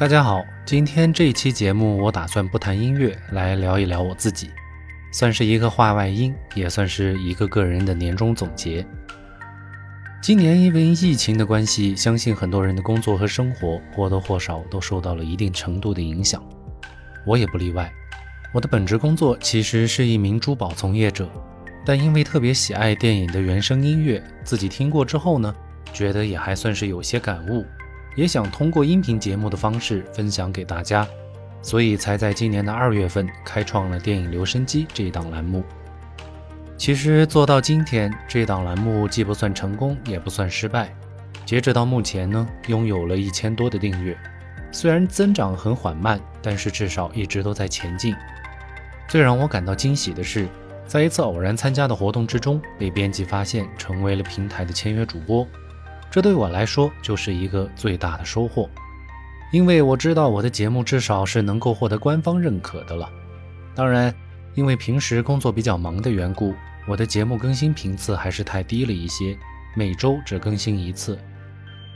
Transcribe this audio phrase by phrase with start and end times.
[0.00, 4.48] 大家好，今天这一期节目我打算不谈音乐，来聊一聊我自己，
[5.12, 8.82] 算是一个话外音，也算是一个个人的年终总结。
[10.22, 16.42] 今年因为疫情的关系，相信很多人的工作和生活或多或少都受到了一定程度的影响，
[17.26, 17.92] 我也不例外。
[18.54, 21.28] 我的本职工作其实是一名珠宝从业者，
[21.84, 25.54] 但因为特别喜爱电影的原声音乐，自己听过之后呢，
[25.92, 27.66] 觉得也还算是有些感悟。
[28.16, 31.06] 也想通过音频节目的方式分享给大家，
[31.62, 35.64] 所以才在今年的二月份开创了电影留声机这一档栏目。
[36.76, 40.92] 其实做到今天，这档栏目既不算成功，也不算失败。
[41.44, 44.16] 截止到目前呢，拥有了一千多的订阅，
[44.72, 48.14] 虽然增长很缓慢，但是至少一直都在前进。
[49.08, 50.48] 最让我感到惊喜的是，
[50.86, 55.46] 在一次偶然参加的活动之中，被编辑发现，成为了平台的签约主播。
[56.10, 58.68] 这对我来说就是一个最大的收获，
[59.52, 63.08] 因为我知道我的节目至少是能够获得官方认可的了。
[63.74, 64.12] 当然，
[64.54, 66.52] 因为平时工作比较忙的缘故，
[66.88, 69.38] 我的节目更新频次还是太低了一些，
[69.76, 71.16] 每周只更新一次。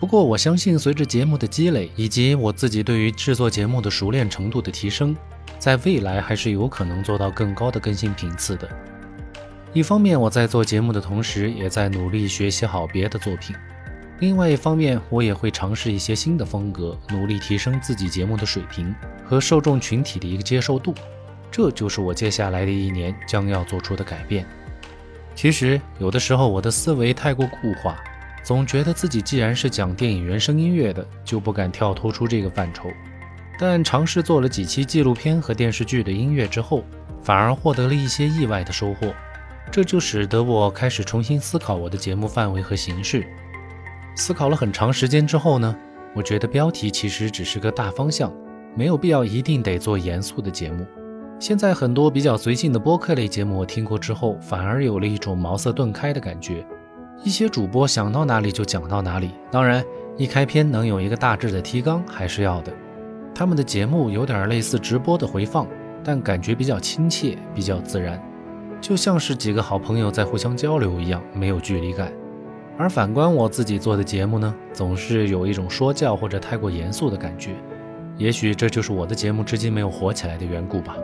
[0.00, 5.16] 不过，我相信随着节目的积累以及我自己对于制作节目的熟练程度的提升，
[5.58, 8.68] 在未来还是有可能做到更高的更新频次的。
[9.72, 13.54] 一方面，我在做节目的同时，也在努力学习好别的作品。
[14.20, 20.94] 另外一方面，我也会尝试一些新的风格，努力提升自己节目的水平和受众群体的一个接受度。
[21.50, 24.46] 这就是我接下来的一年将要做出的改变。
[25.34, 27.96] 其实，有的时候我的思维太过固化，
[28.44, 32.90] 总觉得自己既然是讲电影原声音乐的，就不敢跳脱出这个范畴。
[33.58, 36.84] 但尝试做了几期纪录片和电视剧的音乐之后，
[37.22, 39.14] 反而获得了一些意外的收获。
[39.72, 43.26] 这就使得我开始重新思考我的节目范围和形式。
[44.14, 45.74] 思考了很长时间之后呢，
[46.14, 48.32] 我觉得标题其实只是个大方向，
[48.76, 50.86] 没有必要一定得做严肃的节目。
[51.38, 56.66] 现在很多比较随性的播客类节目，我听过之后，反而有了一种茅塞顿开的感觉。
[57.24, 59.82] 一些主播想到哪里就讲到哪里，当然
[60.18, 62.72] 一开篇能有一个大致的提纲还是要的。
[63.34, 65.66] 他们的节目有点类似直播的回放，
[66.04, 68.22] 但感觉比较亲切，比较自然，
[68.80, 72.12] 就像是几个好朋友在互相交流一样，没有距离感。
[72.80, 77.50] 而反观我自己做的节目呢，总是有一种说教或者太过严肃的感觉。
[78.16, 80.96] 也许这就是我的节目至今没有火起来的缘故吧。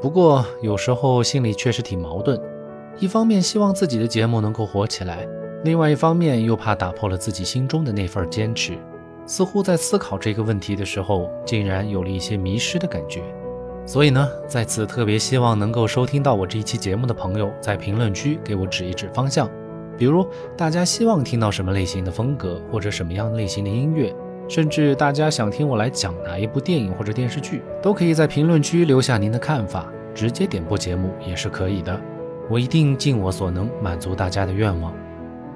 [0.00, 2.40] 不过有时候心里确实挺矛盾，
[3.00, 5.26] 一方面希望自己的节目能够火起来，
[5.64, 8.78] 另外一方面又怕打破了自己心中的那份坚持。
[9.26, 13.24] 似乎在思考这个问题的时候，竟然有了一些迷失的感觉。
[13.84, 19.50] 所以呢，在此特别希望能够收听到我这一期节目的朋友，在评论区给我指一指方向。
[19.96, 20.26] 比如，
[20.56, 24.14] 大家希望听到什么类型的风格，或者什么样类型的音乐，
[24.48, 32.00] 甚至大家想听我来讲哪一部电影或者电视剧，都可以在评论区留下您的看法，直接点播节目也是可以的。
[32.50, 34.92] 我一定尽我所能满足大家的愿望。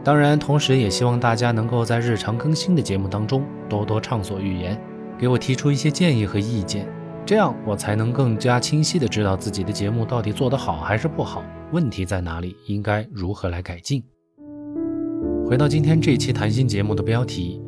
[0.05, 4.81] 当然，同时也希望大家能够在日常更新的节目当中多多畅所欲言，
[5.19, 6.89] 给我提出一些建议和意见，
[7.27, 11.43] 这样我才能更加清晰的知道自己的节目到底做得好还是不好，
[11.73, 14.16] 问题在哪里，应该如何来改进。
[15.49, 17.63] 回到今天这期谈心节目的标题，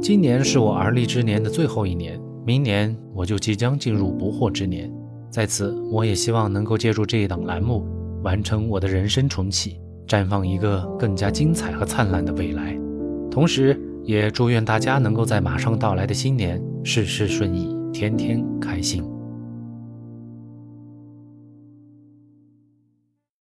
[0.00, 4.90] 今年是我而立之年的最后一年，明年我就即将进入不惑之年。
[5.30, 7.86] 在此，我也希望能够借助这一档栏目，
[8.22, 12.74] 完成我的人生重启，绽放一个更加精彩和灿烂的未来。
[13.30, 19.04] 同时，也祝愿大家能够在马上到来的新年事事顺意，天天开心。